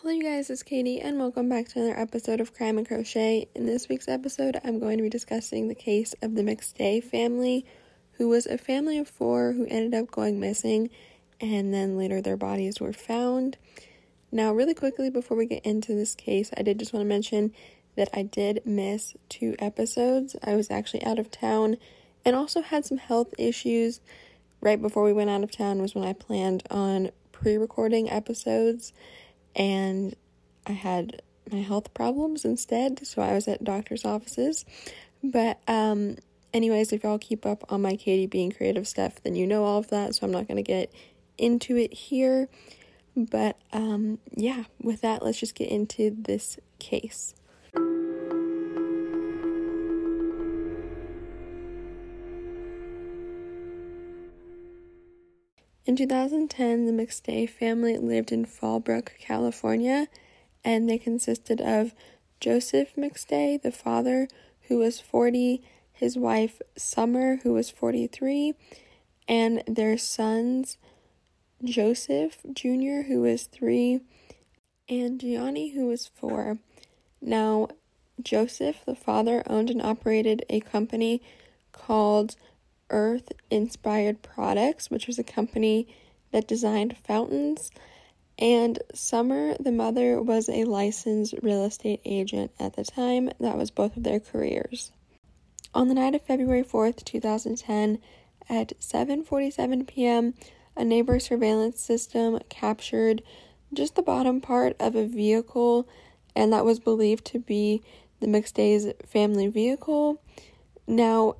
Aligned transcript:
Hello, 0.00 0.14
you 0.14 0.22
guys, 0.22 0.48
it's 0.48 0.62
Katie, 0.62 1.00
and 1.00 1.18
welcome 1.18 1.48
back 1.48 1.66
to 1.66 1.80
another 1.80 1.98
episode 1.98 2.40
of 2.40 2.54
Crime 2.54 2.78
and 2.78 2.86
Crochet. 2.86 3.48
In 3.56 3.66
this 3.66 3.88
week's 3.88 4.06
episode, 4.06 4.60
I'm 4.62 4.78
going 4.78 4.96
to 4.98 5.02
be 5.02 5.10
discussing 5.10 5.66
the 5.66 5.74
case 5.74 6.14
of 6.22 6.36
the 6.36 6.42
McStay 6.42 7.02
family, 7.02 7.66
who 8.12 8.28
was 8.28 8.46
a 8.46 8.58
family 8.58 8.96
of 8.98 9.08
four 9.08 9.54
who 9.54 9.66
ended 9.66 10.00
up 10.00 10.08
going 10.12 10.38
missing, 10.38 10.90
and 11.40 11.74
then 11.74 11.98
later 11.98 12.22
their 12.22 12.36
bodies 12.36 12.78
were 12.78 12.92
found. 12.92 13.56
Now, 14.30 14.52
really 14.52 14.72
quickly, 14.72 15.10
before 15.10 15.36
we 15.36 15.46
get 15.46 15.66
into 15.66 15.96
this 15.96 16.14
case, 16.14 16.52
I 16.56 16.62
did 16.62 16.78
just 16.78 16.92
want 16.92 17.02
to 17.02 17.08
mention 17.08 17.52
that 17.96 18.08
I 18.14 18.22
did 18.22 18.62
miss 18.64 19.16
two 19.28 19.56
episodes. 19.58 20.36
I 20.44 20.54
was 20.54 20.70
actually 20.70 21.04
out 21.04 21.18
of 21.18 21.32
town 21.32 21.76
and 22.24 22.36
also 22.36 22.62
had 22.62 22.86
some 22.86 22.98
health 22.98 23.34
issues. 23.36 24.00
Right 24.60 24.80
before 24.80 25.02
we 25.02 25.12
went 25.12 25.30
out 25.30 25.42
of 25.42 25.50
town 25.50 25.82
was 25.82 25.96
when 25.96 26.06
I 26.06 26.12
planned 26.12 26.62
on 26.70 27.10
pre 27.32 27.56
recording 27.56 28.08
episodes 28.08 28.92
and 29.58 30.14
I 30.66 30.72
had 30.72 31.20
my 31.52 31.58
health 31.58 31.92
problems 31.92 32.44
instead, 32.44 33.06
so 33.06 33.20
I 33.20 33.34
was 33.34 33.48
at 33.48 33.64
doctor's 33.64 34.04
offices. 34.04 34.64
But 35.22 35.60
um 35.68 36.16
anyways, 36.54 36.92
if 36.92 37.02
y'all 37.02 37.18
keep 37.18 37.44
up 37.44 37.64
on 37.70 37.82
my 37.82 37.96
Katie 37.96 38.26
being 38.26 38.52
creative 38.52 38.88
stuff, 38.88 39.22
then 39.22 39.34
you 39.34 39.46
know 39.46 39.64
all 39.64 39.78
of 39.78 39.88
that, 39.88 40.14
so 40.14 40.26
I'm 40.26 40.32
not 40.32 40.46
going 40.46 40.56
to 40.56 40.62
get 40.62 40.92
into 41.36 41.76
it 41.76 41.92
here. 41.92 42.48
But 43.16 43.58
um 43.72 44.18
yeah, 44.34 44.64
with 44.80 45.00
that, 45.02 45.22
let's 45.24 45.40
just 45.40 45.54
get 45.54 45.68
into 45.70 46.14
this 46.16 46.58
case. 46.78 47.34
In 55.88 55.96
2010, 55.96 56.84
the 56.84 56.92
McStay 56.92 57.48
family 57.48 57.96
lived 57.96 58.30
in 58.30 58.44
Fallbrook, 58.44 59.08
California, 59.18 60.08
and 60.62 60.86
they 60.86 60.98
consisted 60.98 61.62
of 61.62 61.94
Joseph 62.40 62.94
McStay, 62.94 63.62
the 63.62 63.72
father, 63.72 64.28
who 64.64 64.76
was 64.76 65.00
40, 65.00 65.62
his 65.94 66.18
wife, 66.18 66.60
Summer, 66.76 67.36
who 67.36 67.54
was 67.54 67.70
43, 67.70 68.52
and 69.26 69.62
their 69.66 69.96
sons, 69.96 70.76
Joseph 71.64 72.36
Jr., 72.52 73.06
who 73.08 73.22
was 73.22 73.44
3, 73.44 74.00
and 74.90 75.18
Gianni, 75.18 75.70
who 75.70 75.86
was 75.86 76.06
4. 76.06 76.58
Now, 77.22 77.68
Joseph, 78.22 78.84
the 78.84 78.94
father, 78.94 79.42
owned 79.46 79.70
and 79.70 79.80
operated 79.80 80.44
a 80.50 80.60
company 80.60 81.22
called 81.72 82.36
Earth 82.90 83.32
Inspired 83.50 84.22
Products, 84.22 84.90
which 84.90 85.06
was 85.06 85.18
a 85.18 85.24
company 85.24 85.88
that 86.32 86.48
designed 86.48 86.96
fountains. 86.96 87.70
And 88.38 88.78
Summer, 88.94 89.56
the 89.58 89.72
mother, 89.72 90.22
was 90.22 90.48
a 90.48 90.64
licensed 90.64 91.34
real 91.42 91.64
estate 91.64 92.00
agent 92.04 92.52
at 92.58 92.74
the 92.74 92.84
time. 92.84 93.30
That 93.40 93.56
was 93.56 93.70
both 93.70 93.96
of 93.96 94.04
their 94.04 94.20
careers. 94.20 94.92
On 95.74 95.88
the 95.88 95.94
night 95.94 96.14
of 96.14 96.22
February 96.22 96.62
4th, 96.62 97.04
2010, 97.04 97.98
at 98.48 98.72
7:47 98.80 99.86
p.m., 99.86 100.34
a 100.76 100.84
neighbor 100.84 101.18
surveillance 101.18 101.80
system 101.80 102.38
captured 102.48 103.22
just 103.74 103.96
the 103.96 104.02
bottom 104.02 104.40
part 104.40 104.76
of 104.80 104.94
a 104.94 105.06
vehicle, 105.06 105.88
and 106.34 106.52
that 106.52 106.64
was 106.64 106.78
believed 106.78 107.24
to 107.26 107.38
be 107.38 107.82
the 108.20 108.26
McStay's 108.26 108.92
family 109.06 109.48
vehicle. 109.48 110.22
Now, 110.86 111.36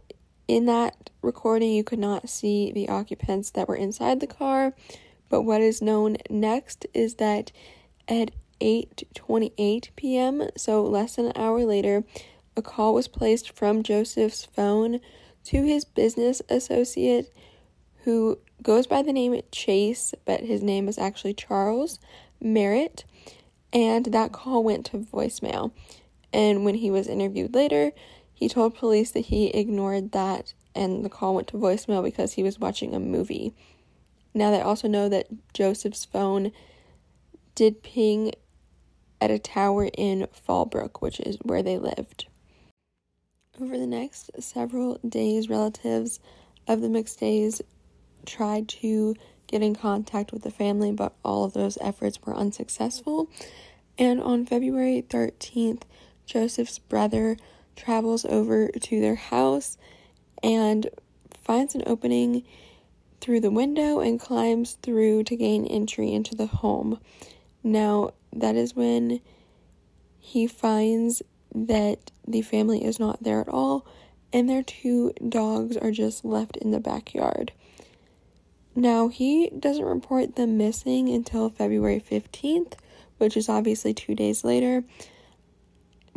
in 0.49 0.65
that 0.65 1.11
recording, 1.23 1.73
you 1.73 1.85
could 1.85 1.99
not 1.99 2.29
see 2.29 2.73
the 2.73 2.89
occupants 2.89 3.51
that 3.51 3.69
were 3.69 3.77
inside 3.77 4.21
the 4.21 4.27
car, 4.27 4.75
but 5.29 5.43
what 5.43 5.61
is 5.61 5.83
known 5.83 6.17
next 6.31 6.87
is 6.95 7.17
that 7.17 7.53
at 8.09 8.31
8:28 8.61 9.91
p.m., 9.95 10.49
so 10.57 10.83
less 10.83 11.17
than 11.17 11.27
an 11.27 11.33
hour 11.37 11.65
later, 11.65 12.03
a 12.57 12.63
call 12.63 12.95
was 12.95 13.07
placed 13.07 13.51
from 13.51 13.83
Joseph's 13.83 14.47
phone 14.47 15.01
to 15.45 15.63
his 15.63 15.85
business 15.85 16.43
associate 16.49 17.33
who 18.05 18.39
goes 18.63 18.87
by 18.87 19.03
the 19.03 19.13
name 19.13 19.41
Chase, 19.53 20.15
but 20.25 20.41
his 20.41 20.63
name 20.63 20.89
is 20.89 20.99
actually 20.99 21.35
Charles 21.35 21.99
Merritt, 22.41 23.05
and 23.73 24.07
that 24.07 24.33
call 24.33 24.65
went 24.65 24.87
to 24.87 24.99
voicemail. 24.99 25.73
And 26.33 26.65
when 26.65 26.75
he 26.77 26.91
was 26.91 27.07
interviewed 27.07 27.55
later, 27.55 27.93
he 28.39 28.49
told 28.49 28.77
police 28.77 29.11
that 29.11 29.27
he 29.27 29.49
ignored 29.49 30.13
that 30.13 30.55
and 30.73 31.05
the 31.05 31.09
call 31.09 31.35
went 31.35 31.49
to 31.49 31.57
voicemail 31.57 32.05
because 32.05 32.35
he 32.35 32.45
was 32.45 32.61
watching 32.61 32.95
a 32.95 33.01
movie. 33.01 33.53
Now, 34.33 34.53
they 34.53 34.61
also 34.61 34.87
know 34.87 35.09
that 35.09 35.27
Joseph's 35.53 36.05
phone 36.05 36.53
did 37.57 37.83
ping 37.83 38.31
at 39.21 39.33
a 39.33 39.41
tower 39.41 39.91
in 39.93 40.29
Fallbrook, 40.49 41.01
which 41.01 41.19
is 41.19 41.39
where 41.43 41.65
they 41.65 41.79
lived. 41.79 42.27
Over 43.61 43.77
the 43.77 43.89
next 43.89 44.31
several 44.39 44.99
days, 44.99 45.49
relatives 45.49 46.21
of 46.69 46.81
the 46.81 46.87
McStays 46.87 47.61
tried 48.25 48.69
to 48.69 49.17
get 49.49 49.65
in 49.65 49.75
contact 49.75 50.31
with 50.31 50.45
the 50.45 50.51
family, 50.53 50.93
but 50.93 51.13
all 51.25 51.43
of 51.43 51.55
those 51.55 51.77
efforts 51.81 52.23
were 52.23 52.37
unsuccessful. 52.37 53.29
And 53.99 54.23
on 54.23 54.47
February 54.47 55.05
13th, 55.09 55.83
Joseph's 56.25 56.79
brother 56.79 57.37
travels 57.79 58.25
over 58.27 58.69
to 58.69 59.01
their 59.01 59.15
house 59.15 59.79
and 60.43 60.89
finds 61.43 61.75
an 61.75 61.83
opening 61.87 62.45
through 63.21 63.41
the 63.41 63.51
window 63.51 64.01
and 64.01 64.21
climbs 64.21 64.77
through 64.83 65.25
to 65.25 65.37
gain 65.37 65.65
entry 65.67 66.13
into 66.13 66.35
the 66.35 66.47
home. 66.47 67.01
Now, 67.63 68.11
that 68.33 68.55
is 68.55 68.77
when 68.77 69.21
he 70.19 70.47
finds 70.47 71.23
that 71.55 72.11
the 72.27 72.43
family 72.43 72.85
is 72.85 73.01
not 73.01 73.23
there 73.23 73.41
at 73.41 73.49
all 73.49 73.87
and 74.33 74.49
their 74.49 74.63
two 74.63 75.13
dogs 75.27 75.77
are 75.77 75.91
just 75.91 76.25
left 76.25 76.57
in 76.57 76.71
the 76.71 76.81
backyard. 76.81 77.53
Now, 78.77 79.09
he 79.09 79.51
doesn't 79.51 79.85
report 79.85 80.37
them 80.37 80.57
missing 80.57 81.09
until 81.09 81.49
February 81.49 81.99
15th, 81.99 82.75
which 83.17 83.37
is 83.37 83.49
obviously 83.49 83.95
two 83.95 84.15
days 84.15 84.45
later. 84.45 84.85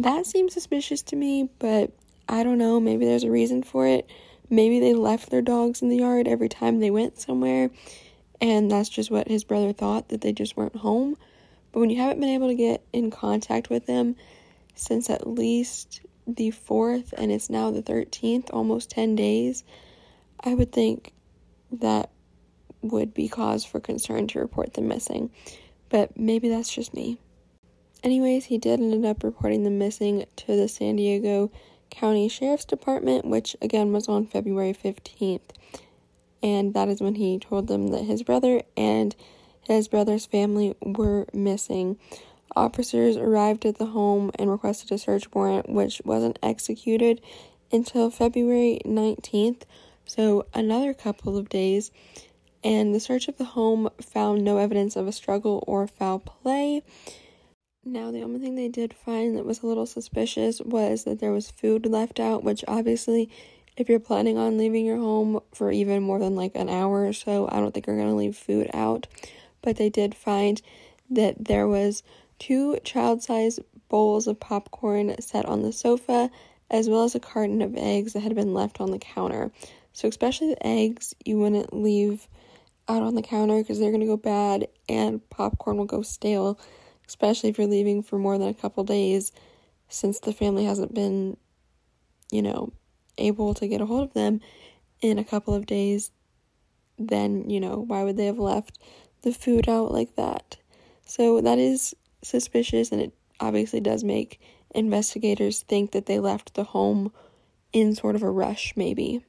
That 0.01 0.25
seems 0.25 0.53
suspicious 0.53 1.03
to 1.03 1.15
me, 1.15 1.47
but 1.59 1.91
I 2.27 2.41
don't 2.41 2.57
know. 2.57 2.79
Maybe 2.79 3.05
there's 3.05 3.23
a 3.23 3.29
reason 3.29 3.61
for 3.61 3.85
it. 3.85 4.09
Maybe 4.49 4.79
they 4.79 4.95
left 4.95 5.29
their 5.29 5.43
dogs 5.43 5.83
in 5.83 5.89
the 5.89 5.97
yard 5.97 6.27
every 6.27 6.49
time 6.49 6.79
they 6.79 6.89
went 6.89 7.19
somewhere, 7.19 7.69
and 8.41 8.71
that's 8.71 8.89
just 8.89 9.11
what 9.11 9.27
his 9.27 9.43
brother 9.43 9.73
thought 9.73 10.09
that 10.09 10.21
they 10.21 10.33
just 10.33 10.57
weren't 10.57 10.75
home. 10.75 11.17
But 11.71 11.81
when 11.81 11.91
you 11.91 11.97
haven't 11.97 12.19
been 12.19 12.29
able 12.29 12.47
to 12.47 12.55
get 12.55 12.83
in 12.91 13.11
contact 13.11 13.69
with 13.69 13.85
them 13.85 14.15
since 14.73 15.07
at 15.07 15.27
least 15.27 16.01
the 16.25 16.49
4th, 16.49 17.13
and 17.13 17.31
it's 17.31 17.51
now 17.51 17.69
the 17.69 17.83
13th, 17.83 18.49
almost 18.51 18.89
10 18.89 19.15
days, 19.15 19.63
I 20.43 20.55
would 20.55 20.71
think 20.71 21.13
that 21.73 22.09
would 22.81 23.13
be 23.13 23.27
cause 23.27 23.63
for 23.65 23.79
concern 23.79 24.25
to 24.29 24.39
report 24.39 24.73
them 24.73 24.87
missing. 24.87 25.29
But 25.89 26.17
maybe 26.17 26.49
that's 26.49 26.73
just 26.73 26.91
me. 26.95 27.19
Anyways, 28.03 28.45
he 28.45 28.57
did 28.57 28.79
end 28.79 29.05
up 29.05 29.23
reporting 29.23 29.63
them 29.63 29.77
missing 29.77 30.25
to 30.37 30.55
the 30.55 30.67
San 30.67 30.95
Diego 30.95 31.51
County 31.91 32.27
Sheriff's 32.27 32.65
Department, 32.65 33.25
which 33.25 33.55
again 33.61 33.93
was 33.93 34.07
on 34.07 34.25
February 34.25 34.73
15th. 34.73 35.41
And 36.41 36.73
that 36.73 36.87
is 36.87 37.01
when 37.01 37.15
he 37.15 37.37
told 37.37 37.67
them 37.67 37.89
that 37.89 38.05
his 38.05 38.23
brother 38.23 38.63
and 38.75 39.15
his 39.61 39.87
brother's 39.87 40.25
family 40.25 40.75
were 40.81 41.27
missing. 41.33 41.97
Officers 42.55 43.17
arrived 43.17 43.65
at 43.65 43.77
the 43.77 43.85
home 43.87 44.31
and 44.35 44.49
requested 44.49 44.91
a 44.91 44.97
search 44.97 45.31
warrant, 45.31 45.69
which 45.69 46.01
wasn't 46.03 46.39
executed 46.41 47.21
until 47.71 48.09
February 48.09 48.81
19th, 48.83 49.61
so 50.05 50.45
another 50.53 50.93
couple 50.93 51.37
of 51.37 51.49
days. 51.49 51.91
And 52.63 52.93
the 52.93 52.99
search 52.99 53.27
of 53.27 53.37
the 53.37 53.45
home 53.45 53.89
found 54.01 54.43
no 54.43 54.57
evidence 54.57 54.95
of 54.95 55.07
a 55.07 55.11
struggle 55.11 55.63
or 55.67 55.87
foul 55.87 56.19
play. 56.19 56.83
Now, 57.83 58.11
the 58.11 58.21
only 58.21 58.39
thing 58.39 58.53
they 58.53 58.67
did 58.67 58.93
find 58.93 59.35
that 59.35 59.45
was 59.45 59.63
a 59.63 59.65
little 59.65 59.87
suspicious 59.87 60.61
was 60.61 61.03
that 61.05 61.19
there 61.19 61.31
was 61.31 61.49
food 61.49 61.87
left 61.87 62.19
out, 62.19 62.43
which 62.43 62.63
obviously, 62.67 63.31
if 63.75 63.89
you're 63.89 63.99
planning 63.99 64.37
on 64.37 64.59
leaving 64.59 64.85
your 64.85 64.97
home 64.97 65.39
for 65.51 65.71
even 65.71 66.03
more 66.03 66.19
than 66.19 66.35
like 66.35 66.55
an 66.55 66.69
hour 66.69 67.07
or 67.07 67.13
so, 67.13 67.49
I 67.51 67.55
don't 67.55 67.73
think 67.73 67.87
you're 67.87 67.97
going 67.97 68.09
to 68.09 68.15
leave 68.15 68.37
food 68.37 68.69
out. 68.71 69.07
But 69.63 69.77
they 69.77 69.89
did 69.89 70.13
find 70.13 70.61
that 71.09 71.45
there 71.45 71.67
was 71.67 72.03
two 72.37 72.77
child-sized 72.83 73.59
bowls 73.89 74.27
of 74.27 74.39
popcorn 74.39 75.19
set 75.19 75.47
on 75.47 75.63
the 75.63 75.73
sofa, 75.73 76.29
as 76.69 76.87
well 76.87 77.03
as 77.03 77.15
a 77.15 77.19
carton 77.19 77.63
of 77.63 77.75
eggs 77.75 78.13
that 78.13 78.21
had 78.21 78.35
been 78.35 78.53
left 78.53 78.79
on 78.79 78.91
the 78.91 78.99
counter. 78.99 79.51
So, 79.91 80.07
especially 80.07 80.49
the 80.49 80.67
eggs, 80.67 81.15
you 81.25 81.39
wouldn't 81.39 81.73
leave 81.73 82.27
out 82.87 83.01
on 83.01 83.15
the 83.15 83.23
counter 83.23 83.57
because 83.57 83.79
they're 83.79 83.89
going 83.89 84.01
to 84.01 84.07
go 84.07 84.17
bad 84.17 84.67
and 84.87 85.27
popcorn 85.31 85.77
will 85.77 85.85
go 85.85 86.03
stale 86.03 86.59
especially 87.11 87.49
if 87.49 87.57
you're 87.57 87.67
leaving 87.67 88.01
for 88.01 88.17
more 88.17 88.37
than 88.37 88.47
a 88.47 88.53
couple 88.53 88.85
days 88.85 89.33
since 89.89 90.21
the 90.21 90.31
family 90.31 90.63
hasn't 90.63 90.93
been, 90.93 91.35
you 92.31 92.41
know, 92.41 92.71
able 93.17 93.53
to 93.53 93.67
get 93.67 93.81
a 93.81 93.85
hold 93.85 94.03
of 94.03 94.13
them 94.13 94.39
in 95.01 95.19
a 95.19 95.23
couple 95.25 95.53
of 95.53 95.65
days, 95.65 96.11
then, 96.97 97.49
you 97.49 97.59
know, 97.59 97.83
why 97.85 98.03
would 98.03 98.15
they 98.15 98.27
have 98.27 98.39
left 98.39 98.79
the 99.23 99.33
food 99.33 99.67
out 99.67 99.91
like 99.91 100.15
that? 100.15 100.55
So 101.05 101.41
that 101.41 101.59
is 101.59 101.93
suspicious, 102.23 102.93
and 102.93 103.01
it 103.01 103.13
obviously 103.41 103.81
does 103.81 104.05
make 104.05 104.39
investigators 104.73 105.63
think 105.63 105.91
that 105.91 106.05
they 106.05 106.17
left 106.17 106.53
the 106.53 106.63
home 106.63 107.11
in 107.73 107.93
sort 107.93 108.15
of 108.15 108.23
a 108.23 108.31
rush, 108.31 108.71
maybe. 108.77 109.25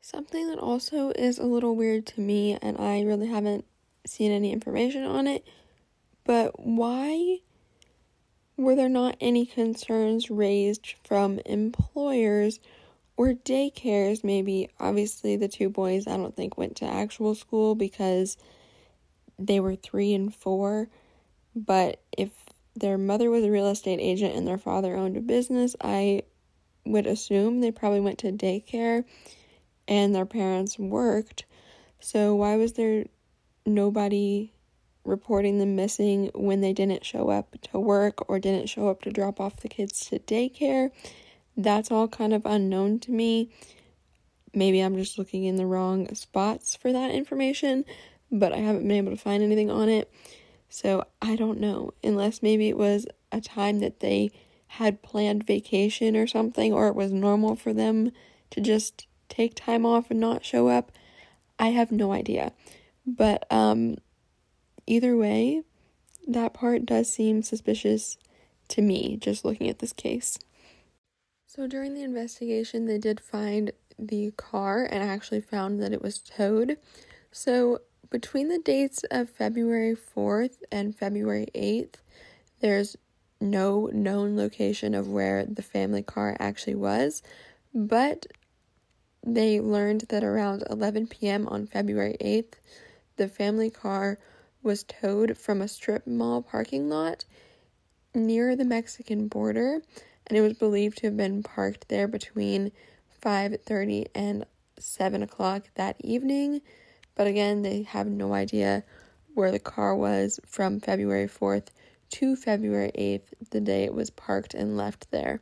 Something 0.00 0.48
that 0.48 0.58
also 0.58 1.10
is 1.10 1.38
a 1.38 1.46
little 1.46 1.76
weird 1.76 2.04
to 2.06 2.20
me, 2.20 2.58
and 2.60 2.76
I 2.78 3.02
really 3.02 3.28
haven't 3.28 3.64
seen 4.04 4.32
any 4.32 4.52
information 4.52 5.04
on 5.04 5.28
it, 5.28 5.46
but 6.26 6.58
why 6.58 7.38
were 8.56 8.74
there 8.74 8.88
not 8.88 9.16
any 9.20 9.46
concerns 9.46 10.28
raised 10.30 10.94
from 11.04 11.38
employers 11.46 12.58
or 13.16 13.32
daycares? 13.32 14.24
Maybe, 14.24 14.68
obviously, 14.80 15.36
the 15.36 15.48
two 15.48 15.70
boys 15.70 16.06
I 16.06 16.16
don't 16.16 16.34
think 16.34 16.58
went 16.58 16.76
to 16.76 16.84
actual 16.84 17.34
school 17.34 17.74
because 17.74 18.36
they 19.38 19.60
were 19.60 19.76
three 19.76 20.14
and 20.14 20.34
four, 20.34 20.88
but 21.54 22.02
if 22.16 22.30
their 22.74 22.98
mother 22.98 23.30
was 23.30 23.44
a 23.44 23.50
real 23.50 23.68
estate 23.68 24.00
agent 24.00 24.34
and 24.34 24.46
their 24.46 24.58
father 24.58 24.96
owned 24.96 25.16
a 25.16 25.20
business, 25.20 25.76
I 25.80 26.22
would 26.84 27.06
assume 27.06 27.60
they 27.60 27.70
probably 27.70 28.00
went 28.00 28.18
to 28.18 28.32
daycare 28.32 29.04
and 29.86 30.14
their 30.14 30.26
parents 30.26 30.78
worked. 30.78 31.44
So, 32.00 32.34
why 32.34 32.56
was 32.56 32.72
there 32.74 33.06
nobody 33.64 34.52
reporting 35.06 35.58
them 35.58 35.76
missing 35.76 36.30
when 36.34 36.60
they 36.60 36.72
didn't 36.72 37.04
show 37.04 37.30
up 37.30 37.56
to 37.72 37.78
work 37.78 38.28
or 38.28 38.38
didn't 38.38 38.68
show 38.68 38.88
up 38.88 39.02
to 39.02 39.10
drop 39.10 39.40
off 39.40 39.58
the 39.58 39.68
kids 39.68 40.00
to 40.06 40.18
daycare. 40.18 40.90
That's 41.56 41.90
all 41.90 42.08
kind 42.08 42.32
of 42.34 42.44
unknown 42.44 42.98
to 43.00 43.10
me. 43.10 43.50
Maybe 44.52 44.80
I'm 44.80 44.96
just 44.96 45.18
looking 45.18 45.44
in 45.44 45.56
the 45.56 45.66
wrong 45.66 46.14
spots 46.14 46.76
for 46.76 46.92
that 46.92 47.10
information, 47.10 47.84
but 48.30 48.52
I 48.52 48.58
haven't 48.58 48.82
been 48.82 48.96
able 48.96 49.12
to 49.12 49.16
find 49.16 49.42
anything 49.42 49.70
on 49.70 49.88
it. 49.88 50.10
So 50.68 51.04
I 51.22 51.36
don't 51.36 51.60
know, 51.60 51.92
unless 52.02 52.42
maybe 52.42 52.68
it 52.68 52.76
was 52.76 53.06
a 53.32 53.40
time 53.40 53.80
that 53.80 54.00
they 54.00 54.30
had 54.68 55.02
planned 55.02 55.46
vacation 55.46 56.16
or 56.16 56.26
something, 56.26 56.72
or 56.72 56.88
it 56.88 56.94
was 56.94 57.12
normal 57.12 57.54
for 57.56 57.72
them 57.72 58.10
to 58.50 58.60
just 58.60 59.06
take 59.28 59.54
time 59.54 59.86
off 59.86 60.10
and 60.10 60.20
not 60.20 60.44
show 60.44 60.68
up. 60.68 60.92
I 61.58 61.68
have 61.68 61.92
no 61.92 62.12
idea. 62.12 62.52
But 63.06 63.46
um 63.50 63.96
either 64.86 65.16
way, 65.16 65.62
that 66.26 66.54
part 66.54 66.86
does 66.86 67.12
seem 67.12 67.42
suspicious 67.42 68.16
to 68.68 68.82
me, 68.82 69.16
just 69.16 69.44
looking 69.44 69.68
at 69.68 69.78
this 69.78 69.92
case. 69.92 70.38
So 71.46 71.66
during 71.66 71.94
the 71.94 72.02
investigation, 72.02 72.86
they 72.86 72.98
did 72.98 73.20
find 73.20 73.72
the 73.98 74.32
car 74.32 74.84
and 74.84 75.02
actually 75.02 75.40
found 75.40 75.80
that 75.80 75.92
it 75.92 76.02
was 76.02 76.18
towed. 76.18 76.76
So 77.30 77.80
between 78.10 78.48
the 78.48 78.58
dates 78.58 79.04
of 79.10 79.30
February 79.30 79.96
4th 79.96 80.58
and 80.70 80.96
February 80.96 81.48
8th, 81.54 81.94
there's 82.60 82.96
no 83.40 83.86
known 83.92 84.36
location 84.36 84.94
of 84.94 85.08
where 85.08 85.44
the 85.44 85.62
family 85.62 86.02
car 86.02 86.36
actually 86.38 86.74
was, 86.74 87.22
but 87.74 88.26
they 89.24 89.60
learned 89.60 90.02
that 90.08 90.24
around 90.24 90.62
11 90.70 91.08
p.m. 91.08 91.46
on 91.48 91.66
February 91.66 92.16
8th, 92.20 92.54
the 93.16 93.28
family 93.28 93.70
car 93.70 94.18
was 94.66 94.82
towed 94.82 95.38
from 95.38 95.62
a 95.62 95.68
strip 95.68 96.06
mall 96.06 96.42
parking 96.42 96.88
lot 96.88 97.24
near 98.14 98.56
the 98.56 98.64
Mexican 98.64 99.28
border, 99.28 99.80
and 100.26 100.36
it 100.36 100.40
was 100.40 100.54
believed 100.54 100.98
to 100.98 101.06
have 101.06 101.16
been 101.16 101.42
parked 101.42 101.88
there 101.88 102.08
between 102.08 102.72
5:30 103.22 104.06
and 104.14 104.44
7 104.78 105.22
o'clock 105.22 105.70
that 105.76 105.96
evening. 106.00 106.60
But 107.14 107.28
again, 107.28 107.62
they 107.62 107.82
have 107.82 108.08
no 108.08 108.34
idea 108.34 108.84
where 109.34 109.52
the 109.52 109.60
car 109.60 109.94
was 109.94 110.40
from 110.44 110.80
February 110.80 111.28
4th 111.28 111.70
to 112.10 112.36
February 112.36 112.90
8th, 112.94 113.34
the 113.50 113.60
day 113.60 113.84
it 113.84 113.94
was 113.94 114.10
parked 114.10 114.52
and 114.52 114.76
left 114.76 115.10
there. 115.10 115.40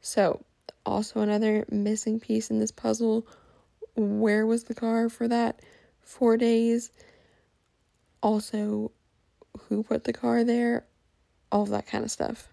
So, 0.00 0.44
also 0.84 1.20
another 1.20 1.64
missing 1.70 2.20
piece 2.20 2.50
in 2.50 2.58
this 2.58 2.72
puzzle. 2.72 3.26
Where 3.94 4.44
was 4.46 4.64
the 4.64 4.74
car 4.74 5.08
for 5.08 5.28
that 5.28 5.60
four 6.02 6.36
days? 6.36 6.90
Also 8.24 8.90
who 9.68 9.82
put 9.82 10.04
the 10.04 10.12
car 10.12 10.42
there, 10.42 10.86
all 11.52 11.62
of 11.62 11.68
that 11.68 11.86
kind 11.86 12.02
of 12.02 12.10
stuff. 12.10 12.48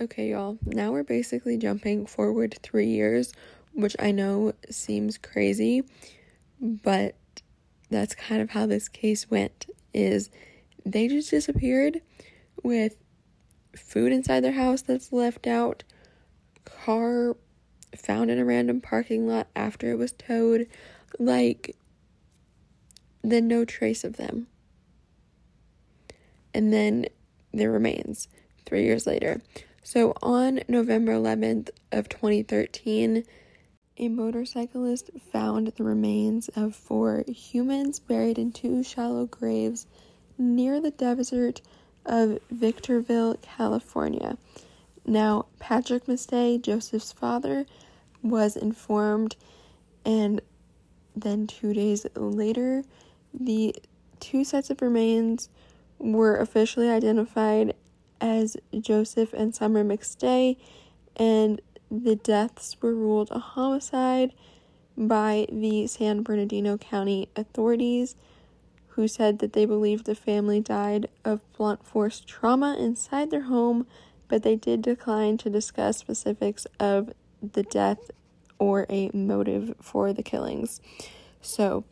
Okay, 0.00 0.30
y'all, 0.30 0.58
now 0.66 0.90
we're 0.90 1.04
basically 1.04 1.56
jumping 1.56 2.04
forward 2.04 2.58
three 2.62 2.88
years, 2.88 3.32
which 3.72 3.94
I 3.98 4.10
know 4.10 4.52
seems 4.68 5.18
crazy, 5.18 5.84
but 6.60 7.14
that's 7.90 8.14
kind 8.14 8.42
of 8.42 8.50
how 8.50 8.66
this 8.66 8.88
case 8.88 9.30
went 9.30 9.66
is 9.94 10.30
they 10.84 11.06
just 11.06 11.30
disappeared 11.30 12.00
with 12.62 12.96
food 13.76 14.10
inside 14.10 14.40
their 14.40 14.52
house 14.52 14.82
that's 14.82 15.12
left 15.12 15.46
out, 15.46 15.84
car 16.64 17.36
found 17.96 18.30
in 18.30 18.38
a 18.38 18.44
random 18.44 18.80
parking 18.80 19.28
lot 19.28 19.46
after 19.54 19.92
it 19.92 19.98
was 19.98 20.12
towed, 20.12 20.66
like 21.20 21.76
then 23.22 23.48
no 23.48 23.64
trace 23.64 24.04
of 24.04 24.16
them. 24.16 24.46
And 26.52 26.72
then 26.72 27.06
their 27.52 27.70
remains 27.70 28.28
three 28.66 28.84
years 28.84 29.06
later. 29.06 29.42
So 29.82 30.14
on 30.22 30.60
November 30.68 31.12
11th 31.12 31.70
of 31.90 32.08
2013, 32.08 33.24
a 33.98 34.08
motorcyclist 34.08 35.10
found 35.32 35.68
the 35.68 35.84
remains 35.84 36.48
of 36.50 36.74
four 36.74 37.24
humans 37.28 37.98
buried 38.00 38.38
in 38.38 38.52
two 38.52 38.82
shallow 38.82 39.26
graves 39.26 39.86
near 40.38 40.80
the 40.80 40.90
desert 40.90 41.60
of 42.06 42.38
Victorville, 42.50 43.36
California. 43.42 44.38
Now, 45.04 45.46
Patrick 45.58 46.06
McStay, 46.06 46.62
Joseph's 46.62 47.12
father, 47.12 47.66
was 48.22 48.56
informed, 48.56 49.36
and 50.04 50.40
then 51.16 51.46
two 51.46 51.74
days 51.74 52.06
later, 52.14 52.84
the 53.32 53.74
two 54.18 54.44
sets 54.44 54.70
of 54.70 54.82
remains 54.82 55.48
were 55.98 56.36
officially 56.36 56.88
identified 56.88 57.74
as 58.20 58.56
Joseph 58.78 59.32
and 59.32 59.54
Summer 59.54 59.84
McStay, 59.84 60.56
and 61.16 61.60
the 61.90 62.16
deaths 62.16 62.76
were 62.80 62.94
ruled 62.94 63.30
a 63.30 63.38
homicide 63.38 64.32
by 64.96 65.46
the 65.50 65.86
San 65.86 66.22
Bernardino 66.22 66.76
County 66.76 67.28
authorities, 67.34 68.16
who 68.88 69.08
said 69.08 69.38
that 69.38 69.52
they 69.52 69.64
believed 69.64 70.04
the 70.04 70.14
family 70.14 70.60
died 70.60 71.08
of 71.24 71.40
blunt 71.52 71.86
force 71.86 72.20
trauma 72.20 72.76
inside 72.78 73.30
their 73.30 73.42
home, 73.42 73.86
but 74.28 74.42
they 74.42 74.56
did 74.56 74.82
decline 74.82 75.38
to 75.38 75.48
discuss 75.48 75.96
specifics 75.98 76.66
of 76.78 77.12
the 77.42 77.62
death 77.62 78.10
or 78.58 78.86
a 78.90 79.10
motive 79.14 79.74
for 79.80 80.12
the 80.12 80.22
killings. 80.22 80.80
So, 81.40 81.84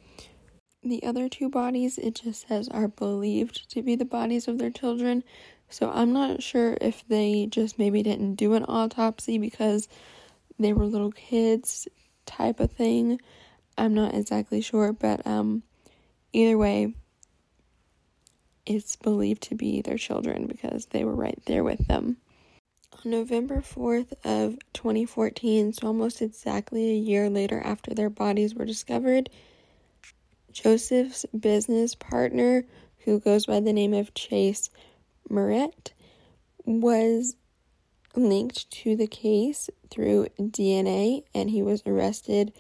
the 0.89 1.03
other 1.03 1.29
two 1.29 1.49
bodies, 1.49 1.99
it 1.99 2.15
just 2.15 2.49
says, 2.49 2.69
are 2.69 2.89
believed 2.89 3.71
to 3.71 3.83
be 3.83 3.97
the 3.97 4.05
bodies 4.05 4.49
of 4.49 4.59
their 4.59 4.71
children. 4.71 5.25
So 5.71 5.91
I'm 5.91 6.13
not 6.13 6.43
sure 6.43 6.77
if 6.81 7.07
they 7.09 7.47
just 7.47 7.79
maybe 7.79 8.03
didn't 8.03 8.37
do 8.37 8.55
an 8.55 8.65
autopsy 8.65 9.39
because 9.39 9.89
they 10.59 10.73
were 10.73 10.87
little 10.87 11.13
kids 11.13 11.87
type 12.27 12.61
of 12.61 12.73
thing. 12.73 13.21
I'm 13.77 13.95
not 13.95 14.15
exactly 14.15 14.61
sure, 14.61 14.93
but 14.93 15.27
um 15.27 15.63
either 16.33 16.59
way 16.59 16.95
it's 18.67 18.97
believed 18.97 19.43
to 19.45 19.55
be 19.55 19.81
their 19.81 19.97
children 19.97 20.47
because 20.47 20.87
they 20.87 21.03
were 21.03 21.15
right 21.15 21.39
there 21.47 21.65
with 21.65 21.87
them. 21.87 22.19
On 22.93 23.11
November 23.11 23.63
4th 23.63 24.13
of 24.25 24.59
2014, 24.75 25.73
so 25.73 25.87
almost 25.87 26.21
exactly 26.21 26.91
a 26.91 26.95
year 26.95 27.31
later 27.31 27.63
after 27.65 27.95
their 27.95 28.11
bodies 28.11 28.55
were 28.55 28.67
discovered, 28.67 29.31
Joseph's 30.53 31.25
business 31.39 31.95
partner, 31.95 32.65
who 33.05 33.21
goes 33.21 33.47
by 33.47 33.61
the 33.61 33.73
name 33.73 33.95
of 33.95 34.15
Chase 34.15 34.71
Merritt, 35.29 35.93
was 36.65 37.37
linked 38.15 38.71
to 38.71 38.97
the 38.97 39.07
case 39.07 39.71
through 39.91 40.27
DNA 40.39 41.23
and 41.35 41.51
he 41.51 41.63
was 41.63 41.83
arrested 41.87 42.53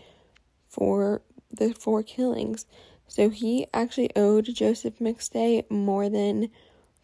for 0.67 1.23
the 1.51 1.75
four 1.75 2.03
killings. 2.03 2.67
So 3.07 3.31
he 3.31 3.67
actually 3.73 4.11
owed 4.15 4.45
Joseph 4.55 4.99
McStay 4.99 5.69
more 5.71 6.09
than 6.09 6.51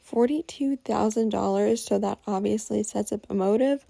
$42,000, 0.09 1.79
so 1.79 1.99
that 1.99 2.19
obviously 2.27 2.83
sets 2.83 3.11
up 3.11 3.27
a 3.29 3.35
motive. 3.35 3.87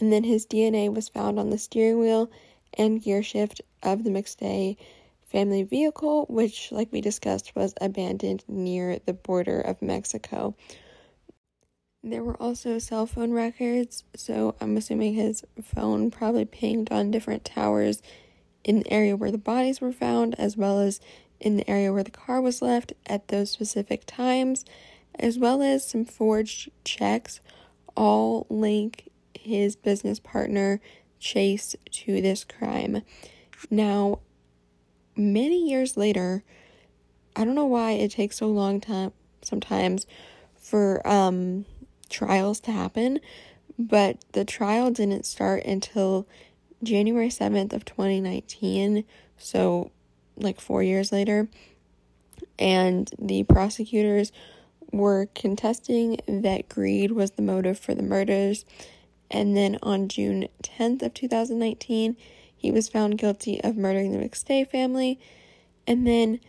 And 0.00 0.12
then 0.12 0.22
his 0.22 0.46
DNA 0.46 0.94
was 0.94 1.08
found 1.08 1.38
on 1.38 1.50
the 1.50 1.58
steering 1.58 1.98
wheel 1.98 2.30
and 2.74 3.02
gear 3.02 3.22
shift 3.22 3.60
of 3.82 4.04
the 4.04 4.10
McStay 4.10 4.76
family 5.28 5.62
vehicle, 5.62 6.26
which, 6.28 6.72
like 6.72 6.88
we 6.90 7.00
discussed, 7.00 7.54
was 7.54 7.74
abandoned 7.80 8.44
near 8.48 8.98
the 9.04 9.12
border 9.12 9.60
of 9.60 9.80
Mexico. 9.80 10.56
There 12.02 12.24
were 12.24 12.40
also 12.42 12.78
cell 12.78 13.06
phone 13.06 13.32
records, 13.32 14.04
so 14.16 14.54
I'm 14.60 14.76
assuming 14.76 15.14
his 15.14 15.44
phone 15.62 16.10
probably 16.10 16.44
pinged 16.44 16.90
on 16.90 17.10
different 17.10 17.44
towers 17.44 18.00
in 18.64 18.78
the 18.78 18.90
area 18.90 19.16
where 19.16 19.30
the 19.30 19.38
bodies 19.38 19.80
were 19.80 19.92
found, 19.92 20.34
as 20.38 20.56
well 20.56 20.78
as 20.78 21.00
in 21.40 21.56
the 21.56 21.68
area 21.70 21.92
where 21.92 22.02
the 22.02 22.10
car 22.10 22.40
was 22.40 22.62
left 22.62 22.92
at 23.06 23.28
those 23.28 23.50
specific 23.50 24.04
times. 24.06 24.64
as 25.18 25.38
well 25.38 25.62
as 25.62 25.88
some 25.88 26.04
forged 26.04 26.70
checks, 26.84 27.40
all 27.96 28.46
link 28.48 29.10
his 29.34 29.76
business 29.76 30.20
partner 30.20 30.80
Chase 31.18 31.74
to 31.90 32.20
this 32.20 32.44
crime. 32.44 33.02
Now, 33.70 34.20
many 35.18 35.68
years 35.68 35.96
later, 35.96 36.42
I 37.36 37.44
don't 37.44 37.54
know 37.54 37.66
why 37.66 37.92
it 37.92 38.12
takes 38.12 38.38
so 38.38 38.48
long 38.48 38.80
time 38.80 39.12
sometimes 39.42 40.06
for 40.56 41.06
um 41.06 41.64
trials 42.08 42.60
to 42.60 42.72
happen, 42.72 43.20
but 43.78 44.24
the 44.32 44.44
trial 44.44 44.90
didn't 44.90 45.26
start 45.26 45.64
until 45.64 46.26
January 46.82 47.28
7th 47.28 47.72
of 47.72 47.84
2019, 47.84 49.04
so 49.36 49.90
like 50.36 50.60
4 50.60 50.82
years 50.82 51.12
later. 51.12 51.48
And 52.58 53.10
the 53.18 53.44
prosecutors 53.44 54.32
were 54.92 55.28
contesting 55.34 56.18
that 56.26 56.68
greed 56.68 57.12
was 57.12 57.32
the 57.32 57.42
motive 57.42 57.78
for 57.78 57.94
the 57.94 58.02
murders. 58.02 58.64
And 59.30 59.56
then 59.56 59.78
on 59.82 60.08
June 60.08 60.48
10th 60.62 61.02
of 61.02 61.14
2019, 61.14 62.16
he 62.58 62.70
was 62.70 62.88
found 62.88 63.16
guilty 63.16 63.62
of 63.62 63.76
murdering 63.76 64.12
the 64.12 64.18
McStay 64.18 64.68
family. 64.68 65.18
And 65.86 66.06
then 66.06 66.40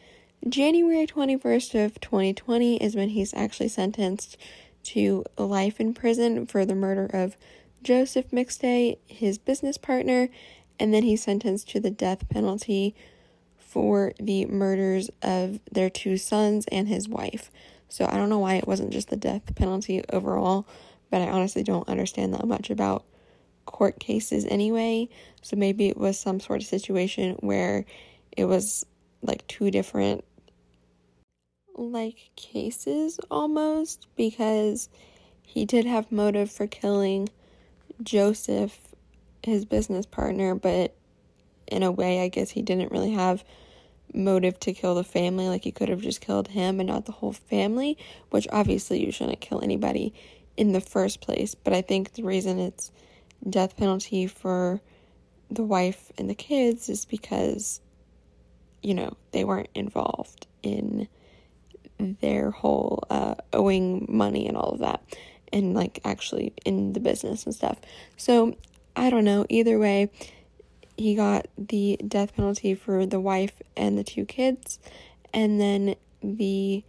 January 0.48 1.06
21st 1.06 1.86
of 1.86 2.02
2020 2.02 2.84
is 2.84 2.96
when 2.96 3.10
he's 3.10 3.34
actually 3.34 3.70
sentenced 3.70 4.36
to 4.84 5.24
life 5.38 5.80
in 5.80 5.94
prison 5.94 6.46
for 6.46 6.66
the 6.66 6.76
murder 6.76 7.06
of 7.06 7.38
Joseph 7.84 8.32
McStay, 8.32 8.98
his 9.06 9.38
business 9.38 9.78
partner, 9.78 10.30
and 10.80 10.94
then 10.94 11.04
he's 11.04 11.24
sentenced 11.24 11.70
to 11.70 11.80
the 11.80 11.92
death 11.92 12.28
penalty 12.28 12.96
for 13.58 14.14
the 14.20 14.46
murders 14.46 15.12
of 15.22 15.60
their 15.72 15.90
two 15.90 16.18
sons 16.18 16.66
and 16.72 16.88
his 16.88 17.08
wife. 17.08 17.52
So 17.88 18.06
I 18.10 18.18
don't 18.18 18.30
know 18.30 18.40
why 18.40 18.56
it 18.56 18.68
wasn't 18.68 18.92
just 18.92 19.10
the 19.10 19.16
death 19.16 19.56
penalty 19.56 20.04
overall, 20.12 20.68
but 21.12 21.22
I 21.22 21.30
honestly 21.30 21.64
don't 21.64 21.88
understand 21.88 22.34
that 22.34 22.48
much 22.48 22.70
about 22.70 23.06
court 23.70 24.00
cases 24.00 24.46
anyway. 24.46 25.08
So 25.42 25.56
maybe 25.56 25.88
it 25.88 25.98
was 25.98 26.20
some 26.20 26.40
sort 26.40 26.62
of 26.62 26.68
situation 26.68 27.38
where 27.40 27.86
it 28.36 28.46
was 28.46 28.86
like 29.22 29.46
two 29.48 29.70
different 29.70 30.26
like 31.76 32.32
cases 32.36 33.20
almost 33.32 34.08
because 34.18 34.90
he 35.44 35.66
did 35.66 35.86
have 35.86 36.12
motive 36.12 36.52
for 36.52 36.68
killing 36.68 37.30
Joseph, 38.02 38.78
his 39.44 39.66
business 39.66 40.06
partner, 40.06 40.56
but 40.56 40.96
in 41.68 41.84
a 41.84 41.92
way, 41.92 42.24
I 42.24 42.28
guess 42.28 42.50
he 42.50 42.62
didn't 42.62 42.92
really 42.92 43.12
have 43.12 43.44
motive 44.14 44.60
to 44.62 44.74
kill 44.74 44.96
the 44.96 45.04
family. 45.04 45.48
Like 45.48 45.64
he 45.64 45.72
could 45.72 45.90
have 45.90 46.02
just 46.02 46.22
killed 46.22 46.50
him 46.50 46.80
and 46.80 46.88
not 46.88 47.06
the 47.06 47.12
whole 47.12 47.34
family, 47.34 47.98
which 48.32 48.48
obviously 48.52 49.06
you 49.06 49.12
shouldn't 49.12 49.42
kill 49.42 49.62
anybody 49.62 50.14
in 50.58 50.72
the 50.72 50.82
first 50.82 51.22
place. 51.22 51.54
But 51.56 51.74
I 51.74 51.82
think 51.82 52.14
the 52.14 52.24
reason 52.24 52.60
it's 52.60 52.92
death 53.48 53.78
penalty 53.78 54.28
for 54.28 54.82
the 55.50 55.64
wife 55.64 56.12
and 56.18 56.30
the 56.30 56.36
kids 56.36 56.90
is 56.90 57.06
because, 57.06 57.82
you 58.82 58.94
know, 58.94 59.16
they 59.32 59.44
weren't 59.44 59.70
involved 59.76 60.48
in 60.62 61.08
their 62.00 62.52
whole 62.52 63.04
uh, 63.10 63.36
owing 63.52 64.06
money 64.10 64.48
and 64.48 64.56
all 64.56 64.70
of 64.70 64.80
that, 64.80 65.04
and 65.52 65.74
like 65.74 66.00
actually 66.06 66.54
in 66.66 66.94
the 66.94 67.00
business 67.00 67.46
and 67.46 67.54
stuff. 67.54 67.78
So 68.16 68.56
I 68.96 69.10
don't 69.10 69.26
know. 69.26 69.46
Either 69.50 69.78
way, 69.80 70.10
he 70.98 71.16
got 71.16 71.48
the 71.58 72.00
death 72.08 72.36
penalty 72.36 72.76
for 72.76 73.06
the 73.06 73.20
wife 73.20 73.62
and 73.76 73.98
the 73.98 74.04
two 74.04 74.26
kids, 74.26 74.80
and 75.34 75.60
then 75.60 75.96
the 76.22 76.84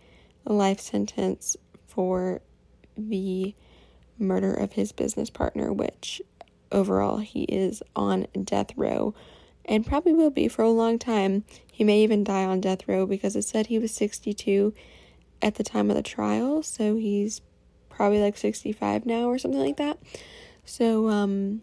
life 0.45 0.81
sentence 0.81 1.57
for 1.87 2.41
the 2.97 3.55
murder 4.19 4.53
of 4.53 4.73
his 4.73 4.93
business 4.93 5.31
partner, 5.31 5.73
which 5.73 6.21
overall 6.73 7.19
he 7.19 7.43
is 7.45 7.83
on 7.97 8.27
death 8.45 8.71
row 8.77 9.15
and 9.65 9.87
probably 9.87 10.13
will 10.13 10.31
be 10.31 10.49
for 10.49 10.63
a 10.63 10.71
long 10.71 10.99
time. 10.99 11.45
He 11.71 11.85
may 11.85 12.03
even 12.03 12.25
die 12.25 12.45
on 12.45 12.61
death 12.61 12.89
row 12.89 13.07
because 13.07 13.37
it 13.37 13.43
said 13.43 13.67
he 13.67 13.79
was 13.79 13.93
62 13.93 14.75
at 15.43 15.55
the 15.55 15.65
time 15.65 15.91
of 15.91 15.97
the 15.97 16.03
trial, 16.03 16.63
so 16.63 16.97
he's 16.97 17.41
probably 17.89 18.21
like 18.21 18.37
65 18.37 19.07
now 19.07 19.25
or 19.25 19.39
something 19.39 19.61
like 19.61 19.77
that. 19.77 19.99
So, 20.65 21.09
um, 21.09 21.63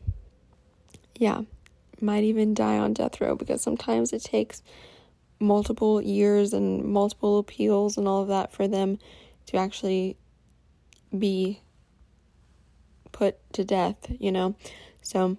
yeah, 1.16 1.42
might 2.02 2.24
even 2.24 2.54
die 2.54 2.78
on 2.78 2.94
death 2.94 3.20
row 3.20 3.36
because 3.36 3.62
sometimes 3.62 4.14
it 4.14 4.24
takes 4.24 4.62
multiple 5.40 6.02
years 6.02 6.54
and 6.54 6.84
multiple 6.84 7.40
appeals 7.40 7.98
and 7.98 8.08
all 8.08 8.22
of 8.22 8.28
that 8.28 8.52
for 8.52 8.68
them 8.68 8.98
to 9.48 9.58
actually 9.58 10.18
be 11.18 11.62
put 13.12 13.38
to 13.54 13.64
death, 13.64 13.98
you 14.20 14.32
know? 14.32 14.56
So, 15.08 15.38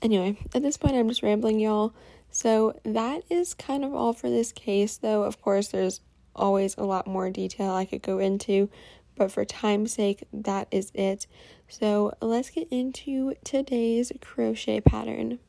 anyway, 0.00 0.38
at 0.54 0.62
this 0.62 0.76
point, 0.76 0.94
I'm 0.94 1.08
just 1.08 1.24
rambling, 1.24 1.58
y'all. 1.58 1.92
So, 2.30 2.78
that 2.84 3.24
is 3.28 3.52
kind 3.52 3.84
of 3.84 3.92
all 3.92 4.12
for 4.12 4.30
this 4.30 4.52
case, 4.52 4.96
though. 4.96 5.24
Of 5.24 5.42
course, 5.42 5.66
there's 5.68 6.02
always 6.36 6.76
a 6.78 6.84
lot 6.84 7.08
more 7.08 7.30
detail 7.30 7.72
I 7.72 7.84
could 7.84 8.00
go 8.00 8.20
into, 8.20 8.70
but 9.16 9.32
for 9.32 9.44
time's 9.44 9.92
sake, 9.92 10.22
that 10.32 10.68
is 10.70 10.92
it. 10.94 11.26
So 11.68 12.14
let's 12.22 12.50
get 12.50 12.68
into 12.70 13.34
today's 13.42 14.12
crochet 14.20 14.80
pattern. 14.80 15.40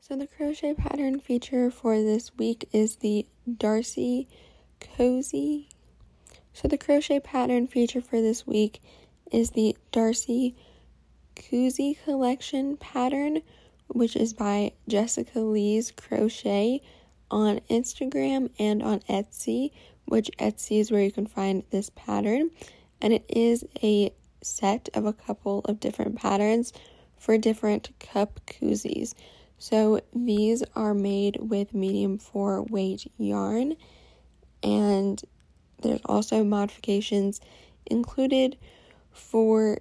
So, 0.00 0.16
the 0.16 0.26
crochet 0.26 0.72
pattern 0.72 1.20
feature 1.20 1.70
for 1.70 1.96
this 2.00 2.34
week 2.36 2.66
is 2.72 2.96
the 2.96 3.26
Darcy 3.58 4.26
Cozy. 4.80 5.68
So, 6.54 6.66
the 6.66 6.78
crochet 6.78 7.20
pattern 7.20 7.66
feature 7.66 8.00
for 8.00 8.22
this 8.22 8.46
week 8.46 8.80
is 9.30 9.50
the 9.50 9.76
Darcy 9.92 10.56
Cozy 11.34 11.98
Collection 12.04 12.76
pattern, 12.76 13.42
which 13.88 14.16
is 14.16 14.32
by 14.32 14.72
Jessica 14.88 15.40
Lee's 15.40 15.90
Crochet 15.90 16.80
on 17.30 17.60
Instagram 17.70 18.50
and 18.58 18.82
on 18.82 19.00
Etsy, 19.08 19.70
which 20.06 20.30
Etsy 20.38 20.80
is 20.80 20.90
where 20.90 21.02
you 21.02 21.12
can 21.12 21.26
find 21.26 21.62
this 21.70 21.90
pattern. 21.90 22.50
And 23.00 23.12
it 23.12 23.24
is 23.28 23.64
a 23.82 24.12
set 24.42 24.88
of 24.94 25.06
a 25.06 25.12
couple 25.12 25.60
of 25.64 25.80
different 25.80 26.16
patterns 26.16 26.72
for 27.16 27.38
different 27.38 27.90
cup 27.98 28.40
koozies. 28.46 29.14
So 29.58 30.00
these 30.14 30.62
are 30.74 30.94
made 30.94 31.38
with 31.40 31.74
medium 31.74 32.18
four 32.18 32.62
weight 32.64 33.10
yarn, 33.16 33.76
and 34.62 35.22
there's 35.80 36.00
also 36.04 36.44
modifications 36.44 37.40
included 37.86 38.56
for 39.10 39.78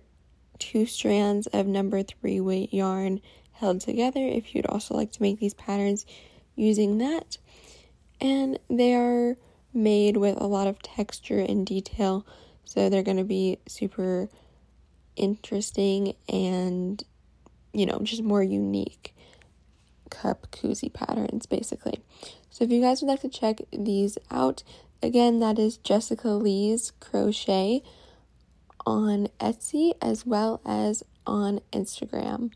two 0.64 0.86
strands 0.86 1.48
of 1.48 1.68
number 1.68 2.02
three 2.02 2.40
weight 2.40 2.74
yarn 2.74 3.20
held 3.52 3.82
together 3.82 4.22
if 4.22 4.56
you'd 4.56 4.66
also 4.66 4.94
like 4.94 5.12
to 5.12 5.22
make 5.22 5.40
these 5.40 5.54
patterns 5.54 6.06
using 6.56 7.00
that 7.00 7.38
and 8.22 8.58
they 8.70 8.96
are 8.96 9.36
made 9.74 10.18
with 10.18 10.40
a 10.40 10.48
lot 10.48 10.68
of 10.68 10.82
texture 10.82 11.40
and 11.40 11.66
detail, 11.66 12.26
so 12.64 12.90
they're 12.90 13.04
going 13.04 13.18
to 13.18 13.24
be 13.24 13.58
super 13.68 14.30
interesting 15.16 16.14
and 16.30 17.04
you 17.74 17.86
know, 17.86 18.00
just 18.04 18.22
more 18.22 18.44
unique 18.44 19.16
cup 20.10 20.48
koozie 20.52 20.94
patterns 20.94 21.46
basically. 21.46 22.00
So 22.50 22.64
if 22.64 22.72
you 22.72 22.82
guys 22.82 23.02
would 23.02 23.08
like 23.08 23.22
to 23.22 23.30
check 23.30 23.62
these 23.72 24.18
out, 24.30 24.64
again, 25.02 25.40
that 25.40 25.58
is 25.58 25.78
Jessica 25.78 26.30
Lee's 26.30 26.92
Crochet 27.00 27.84
on 28.86 29.28
Etsy 29.40 29.94
as 30.02 30.26
well 30.26 30.62
as 30.66 31.04
on 31.26 31.62
Instagram. 31.72 32.52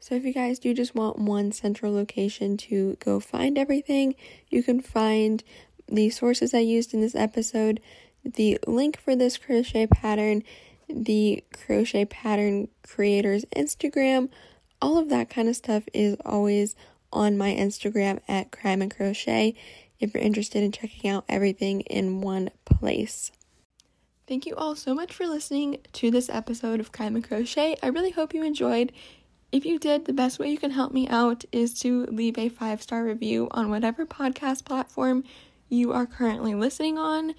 So, 0.00 0.16
if 0.16 0.24
you 0.24 0.32
guys 0.32 0.58
do 0.58 0.74
just 0.74 0.94
want 0.94 1.18
one 1.18 1.52
central 1.52 1.92
location 1.92 2.56
to 2.58 2.96
go 2.98 3.20
find 3.20 3.56
everything, 3.56 4.16
you 4.50 4.62
can 4.62 4.80
find 4.80 5.44
the 5.86 6.10
sources 6.10 6.54
I 6.54 6.58
used 6.58 6.92
in 6.92 7.00
this 7.00 7.14
episode, 7.14 7.80
the 8.24 8.58
link 8.66 8.98
for 8.98 9.14
this 9.14 9.38
crochet 9.38 9.86
pattern, 9.86 10.42
the 10.88 11.44
crochet 11.52 12.04
pattern 12.04 12.68
creator's 12.82 13.44
Instagram, 13.56 14.28
all 14.80 14.98
of 14.98 15.08
that 15.10 15.30
kind 15.30 15.48
of 15.48 15.56
stuff 15.56 15.84
is 15.94 16.16
always 16.24 16.74
on 17.12 17.38
my 17.38 17.50
Instagram 17.54 18.20
at 18.26 18.50
Crime 18.50 18.82
and 18.82 18.94
Crochet 18.94 19.54
if 20.00 20.12
you're 20.12 20.22
interested 20.22 20.62
in 20.62 20.72
checking 20.72 21.08
out 21.08 21.24
everything 21.28 21.82
in 21.82 22.20
one 22.20 22.50
place. 22.64 23.30
Thank 24.28 24.46
you 24.46 24.54
all 24.54 24.76
so 24.76 24.94
much 24.94 25.12
for 25.12 25.26
listening 25.26 25.78
to 25.94 26.08
this 26.12 26.30
episode 26.30 26.78
of 26.78 26.92
Crime 26.92 27.16
and 27.16 27.26
Crochet. 27.26 27.76
I 27.82 27.88
really 27.88 28.12
hope 28.12 28.32
you 28.32 28.44
enjoyed. 28.44 28.92
If 29.50 29.66
you 29.66 29.80
did, 29.80 30.04
the 30.04 30.12
best 30.12 30.38
way 30.38 30.48
you 30.48 30.58
can 30.58 30.70
help 30.70 30.92
me 30.92 31.08
out 31.08 31.44
is 31.50 31.74
to 31.80 32.06
leave 32.06 32.38
a 32.38 32.48
five 32.48 32.80
star 32.80 33.02
review 33.02 33.48
on 33.50 33.68
whatever 33.68 34.06
podcast 34.06 34.64
platform 34.64 35.24
you 35.68 35.92
are 35.92 36.06
currently 36.06 36.54
listening 36.54 36.98
on. 36.98 37.34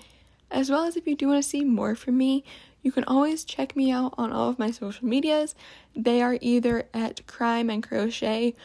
As 0.52 0.70
well 0.70 0.84
as 0.84 0.98
if 0.98 1.08
you 1.08 1.16
do 1.16 1.30
want 1.30 1.42
to 1.42 1.50
see 1.50 1.64
more 1.64 1.96
from 1.96 2.18
me, 2.18 2.44
you 2.82 2.92
can 2.92 3.06
always 3.06 3.46
check 3.46 3.78
me 3.78 3.90
out 3.90 4.14
on 4.18 4.34
all 4.34 4.50
of 4.50 4.60
my 4.60 4.70
social 4.70 5.08
medias. 5.08 5.56
They 5.96 6.22
are 6.22 6.38
either 6.42 6.90
at 6.94 7.26
Crime 7.28 7.70
and 7.70 7.82
Crochet 7.82 8.56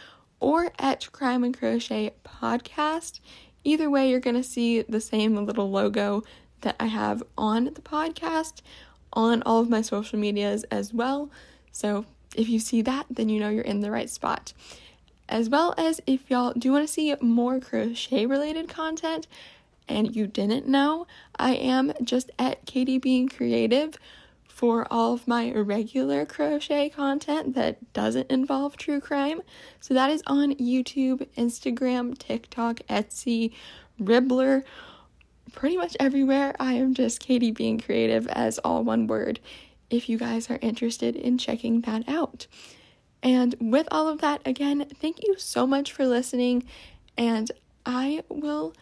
or 0.40 0.72
at 0.76 1.10
Crime 1.12 1.44
and 1.44 1.56
Crochet 1.56 2.14
Podcast. 2.24 3.20
Either 3.62 3.88
way, 3.88 4.10
you're 4.10 4.18
going 4.18 4.34
to 4.34 4.42
see 4.42 4.82
the 4.82 5.00
same 5.00 5.36
little 5.36 5.70
logo 5.70 6.24
that 6.62 6.76
I 6.78 6.86
have 6.86 7.22
on 7.36 7.64
the 7.64 7.82
podcast, 7.82 8.62
on 9.12 9.42
all 9.42 9.60
of 9.60 9.68
my 9.68 9.82
social 9.82 10.18
medias 10.18 10.64
as 10.64 10.92
well. 10.92 11.30
So 11.72 12.06
if 12.36 12.48
you 12.48 12.58
see 12.58 12.82
that, 12.82 13.06
then 13.10 13.28
you 13.28 13.40
know 13.40 13.48
you're 13.48 13.62
in 13.62 13.80
the 13.80 13.90
right 13.90 14.10
spot. 14.10 14.52
As 15.28 15.48
well 15.48 15.74
as 15.76 16.00
if 16.06 16.30
y'all 16.30 16.52
do 16.52 16.72
want 16.72 16.86
to 16.86 16.92
see 16.92 17.14
more 17.20 17.60
crochet 17.60 18.26
related 18.26 18.68
content 18.68 19.26
and 19.88 20.14
you 20.14 20.26
didn't 20.26 20.66
know, 20.66 21.06
I 21.38 21.54
am 21.54 21.92
just 22.02 22.30
at 22.38 22.64
Katie 22.66 22.98
Being 22.98 23.28
Creative 23.28 23.96
for 24.58 24.86
all 24.90 25.14
of 25.14 25.28
my 25.28 25.52
regular 25.52 26.26
crochet 26.26 26.88
content 26.88 27.54
that 27.54 27.92
doesn't 27.92 28.30
involve 28.30 28.76
true 28.76 29.00
crime. 29.00 29.40
So 29.80 29.94
that 29.94 30.10
is 30.10 30.22
on 30.26 30.56
YouTube, 30.56 31.26
Instagram, 31.36 32.18
TikTok, 32.18 32.80
Etsy, 32.88 33.52
Ribblr, 34.00 34.64
pretty 35.52 35.76
much 35.76 35.96
everywhere. 35.98 36.54
I 36.58 36.74
am 36.74 36.94
just 36.94 37.20
Katie 37.20 37.50
Being 37.50 37.78
Creative 37.78 38.26
as 38.28 38.58
all 38.58 38.84
one 38.84 39.06
word 39.06 39.40
if 39.90 40.08
you 40.08 40.18
guys 40.18 40.50
are 40.50 40.58
interested 40.60 41.16
in 41.16 41.38
checking 41.38 41.80
that 41.82 42.08
out. 42.08 42.46
And 43.22 43.54
with 43.60 43.88
all 43.90 44.08
of 44.08 44.20
that, 44.20 44.40
again, 44.44 44.86
thank 45.00 45.26
you 45.26 45.36
so 45.38 45.66
much 45.66 45.92
for 45.92 46.06
listening, 46.06 46.64
and 47.16 47.50
I 47.84 48.22
will 48.28 48.74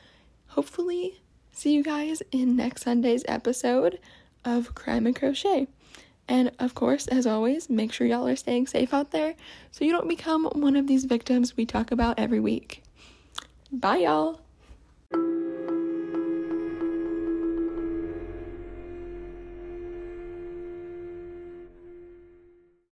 hopefully 0.49 1.21
see 1.53 1.73
you 1.73 1.83
guys 1.83 2.23
in 2.33 2.57
next 2.57 2.83
Sunday's 2.83 3.25
episode 3.27 3.99
of 4.45 4.75
Crime 4.75 5.07
and 5.07 5.17
Crochet. 5.17 5.69
And 6.29 6.51
of 6.59 6.75
course, 6.75 7.07
as 7.07 7.27
always, 7.27 7.71
make 7.71 7.93
sure 7.93 8.07
y'all 8.07 8.27
are 8.27 8.37
staying 8.37 8.67
safe 8.67 8.93
out 8.93 9.11
there 9.13 9.37
so 9.71 9.85
you 9.85 9.93
don't 9.93 10.09
become 10.09 10.45
one 10.47 10.77
of 10.77 10.87
these 10.87 11.05
victims 11.05 11.57
we 11.57 11.65
talk 11.65 11.91
about 11.91 12.19
every 12.19 12.41
week. 12.41 12.83
Bye, 13.73 13.99
y'all. 13.99 14.41